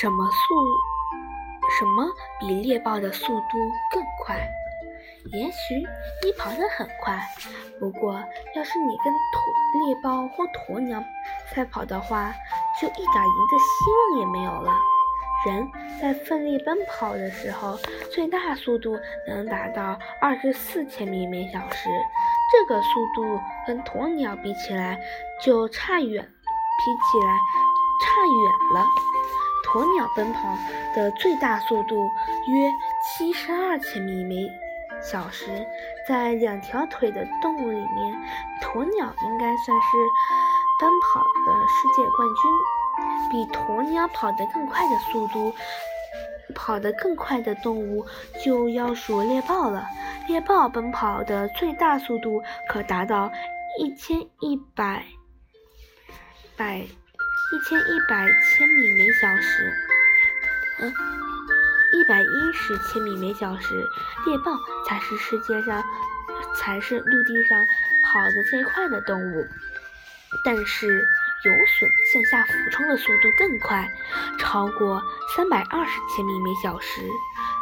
[0.00, 0.38] 什么速？
[1.76, 2.06] 什么
[2.38, 3.58] 比猎豹的速度
[3.90, 4.36] 更快？
[5.32, 5.74] 也许
[6.24, 7.18] 你跑得很快，
[7.80, 8.12] 不过
[8.54, 11.02] 要是你跟鸵猎豹或鸵鸟
[11.52, 12.32] 赛跑的话，
[12.80, 14.72] 就一点赢的希望也没有了。
[15.44, 15.68] 人
[16.00, 17.76] 在奋力奔跑的时候，
[18.14, 18.96] 最大速度
[19.26, 21.88] 能达到二十四千米每小时，
[22.52, 24.96] 这个速度跟鸵鸟比起来
[25.44, 27.32] 就差远，比起来
[28.00, 28.86] 差远了。
[29.72, 30.56] 鸵鸟奔跑
[30.94, 31.96] 的最大速度
[32.46, 32.72] 约
[33.02, 34.34] 七十二千米每
[35.02, 35.66] 小时，
[36.08, 38.16] 在两条腿的动物里面，
[38.62, 39.96] 鸵鸟应该算是
[40.80, 43.30] 奔跑的世界冠军。
[43.30, 45.52] 比鸵鸟跑得更快的速度，
[46.54, 48.06] 跑得更快的动物
[48.42, 49.86] 就要数猎豹了。
[50.26, 53.30] 猎豹奔跑的最大速度可达到
[53.78, 55.04] 一千一百
[56.56, 56.86] 百
[57.50, 59.72] 一千一百千米每小时，
[60.80, 60.92] 嗯，
[61.92, 63.88] 一百一十千米每小时。
[64.26, 64.52] 猎豹
[64.86, 65.82] 才是世界上
[66.54, 67.64] 才是陆地上
[68.04, 69.46] 跑得最快的动物，
[70.44, 71.06] 但是。
[71.44, 73.88] 游隼向下俯冲的速度更快，
[74.40, 75.00] 超过
[75.36, 77.00] 三百二十千米每小时。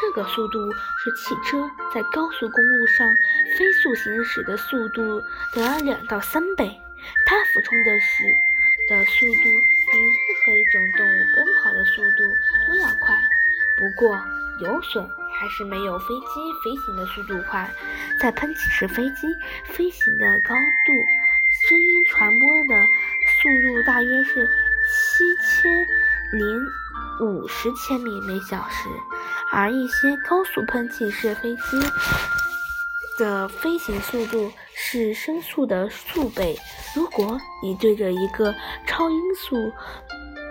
[0.00, 3.14] 这个速度是汽车在高速公路上
[3.58, 5.20] 飞速行驶的速度
[5.52, 6.80] 的两到三倍。
[7.26, 8.24] 它俯冲的时
[8.88, 10.10] 的速度比任
[10.44, 12.24] 何一种动物奔跑的速度
[12.66, 13.14] 都要快。
[13.76, 14.18] 不过，
[14.60, 16.24] 有隼还是没有飞机
[16.64, 17.70] 飞行的速度快。
[18.18, 19.28] 在喷气式飞机
[19.64, 20.92] 飞行的高度，
[21.68, 22.86] 声音传播的。
[23.40, 24.48] 速度大约是
[24.90, 25.86] 七千
[26.32, 26.66] 零
[27.20, 28.88] 五十千米每小时，
[29.52, 31.80] 而一些高速喷气式飞机
[33.18, 36.56] 的飞行速度是声速的数倍。
[36.94, 38.54] 如果你对着一个
[38.86, 39.56] 超音速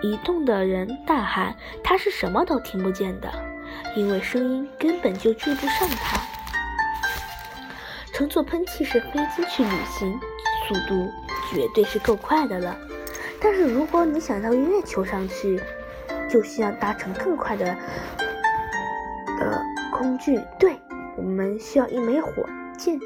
[0.02, 3.28] 移动的人大喊，他是什么都听不见的，
[3.96, 6.20] 因为声音根本就追不上他。
[8.12, 10.20] 乘坐喷气式飞机去旅行，
[10.68, 11.10] 速度。
[11.50, 12.76] 绝对是够快的了，
[13.40, 15.58] 但是如果你想到月球上去，
[16.28, 17.64] 就需要搭乘更快的
[19.38, 20.38] 的工具。
[20.60, 20.78] 对，
[21.16, 22.46] 我们需要一枚火
[22.78, 22.98] 箭。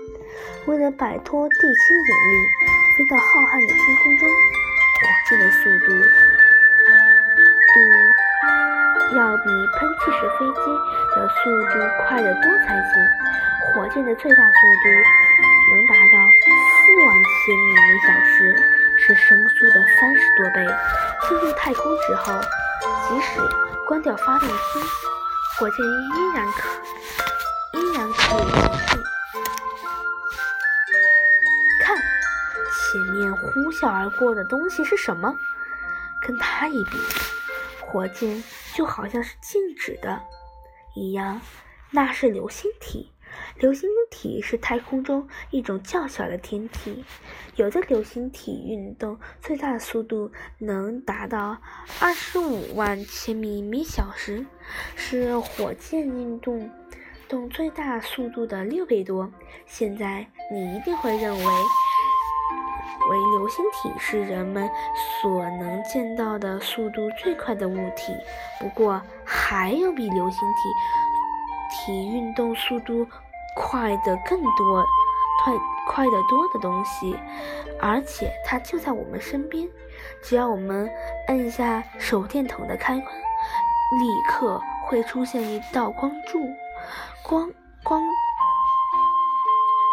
[0.66, 2.32] 为了摆脱地心引力，
[2.96, 5.86] 飞到浩瀚的天空中，火箭的速度
[7.72, 7.74] 度
[9.16, 9.44] 要比
[9.74, 10.62] 喷气式飞机
[11.16, 11.34] 的速
[11.72, 11.74] 度
[12.06, 12.92] 快得多才行。
[13.74, 14.84] 火箭的最大速度
[15.72, 16.14] 能达到
[16.70, 18.36] 四万千米每小时，
[18.98, 20.62] 是声速的三十多倍。
[21.28, 22.40] 进入太空之后，
[23.08, 23.40] 即使
[23.88, 24.54] 关掉发动机，
[25.58, 26.68] 火箭依然可
[33.52, 35.34] 呼啸而过的东西是什么？
[36.26, 36.96] 跟它一比，
[37.80, 38.42] 火箭
[38.74, 40.20] 就好像是静止的
[40.94, 41.40] 一样。
[41.90, 43.12] 那是流星体。
[43.56, 47.02] 流星体是太空中一种较小的天体，
[47.56, 51.56] 有的流星体运动最大的速度能达到
[51.98, 54.44] 二十五万千米每小时，
[54.96, 56.70] 是火箭运动
[57.26, 59.30] 动最大速度的六倍多。
[59.64, 61.44] 现在你一定会认为，
[63.10, 64.70] 为流星体是人们
[65.20, 68.12] 所能见到的速度最快的物体。
[68.60, 70.68] 不过，还有比流星体
[71.86, 73.06] 体运动速度。
[73.54, 74.82] 快的更多，
[75.44, 75.52] 快
[75.86, 77.14] 快得多的东西，
[77.78, 79.68] 而且它就在我们身边。
[80.22, 80.90] 只要我们
[81.28, 86.38] 按下手电筒的开关，立刻会出现一道光柱，
[87.22, 87.52] 光
[87.84, 88.00] 光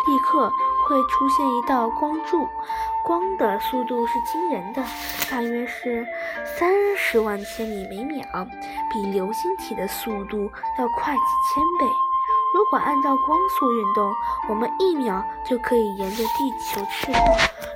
[0.07, 0.49] 立刻
[0.87, 2.47] 会出现一道光柱，
[3.09, 4.85] 光的速度是惊人的，
[5.31, 6.05] 大约是
[6.45, 8.47] 三十万千米每秒，
[8.93, 10.37] 比流星体的速度
[10.77, 11.87] 要快几千倍。
[12.53, 14.13] 如果按照光速运动，
[14.47, 17.19] 我们一秒就可以沿着地球赤道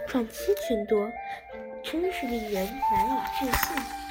[0.07, 1.11] 转七圈多，
[1.81, 4.02] 真是令人难以置信。